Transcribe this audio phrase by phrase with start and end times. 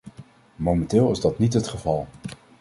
[0.55, 2.07] Momenteel is dat niet het geval.